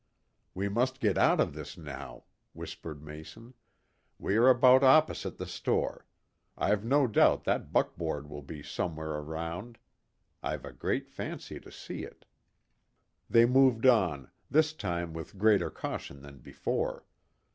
"We 0.55 0.67
must 0.67 0.99
get 0.99 1.15
out 1.15 1.39
of 1.39 1.53
this 1.53 1.77
now," 1.77 2.23
whispered 2.53 3.03
Mason. 3.03 3.53
"We 4.17 4.35
are 4.37 4.49
about 4.49 4.81
opposite 4.83 5.37
the 5.37 5.45
store. 5.45 6.07
I've 6.57 6.83
no 6.83 7.05
doubt 7.05 7.43
that 7.43 7.71
buckboard 7.71 8.27
will 8.27 8.41
be 8.41 8.63
somewhere 8.63 9.11
around. 9.11 9.77
I've 10.41 10.65
a 10.65 10.73
great 10.73 11.07
fancy 11.07 11.59
to 11.59 11.71
see 11.71 12.01
it." 12.01 12.25
They 13.29 13.45
moved 13.45 13.85
on, 13.85 14.31
this 14.49 14.73
time 14.73 15.13
with 15.13 15.37
greater 15.37 15.69
caution 15.69 16.23
than 16.23 16.39
before. 16.39 17.05